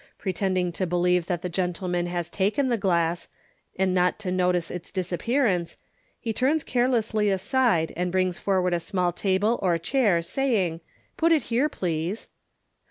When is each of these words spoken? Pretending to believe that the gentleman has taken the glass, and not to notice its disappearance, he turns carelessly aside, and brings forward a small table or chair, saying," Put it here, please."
Pretending 0.17 0.71
to 0.71 0.87
believe 0.87 1.27
that 1.27 1.43
the 1.43 1.47
gentleman 1.47 2.07
has 2.07 2.27
taken 2.27 2.69
the 2.69 2.75
glass, 2.79 3.27
and 3.77 3.93
not 3.93 4.17
to 4.17 4.31
notice 4.31 4.71
its 4.71 4.89
disappearance, 4.91 5.77
he 6.19 6.33
turns 6.33 6.63
carelessly 6.63 7.29
aside, 7.29 7.93
and 7.95 8.11
brings 8.11 8.39
forward 8.39 8.73
a 8.73 8.79
small 8.79 9.11
table 9.13 9.59
or 9.61 9.77
chair, 9.77 10.23
saying," 10.23 10.81
Put 11.17 11.31
it 11.31 11.43
here, 11.53 11.69
please." 11.69 12.29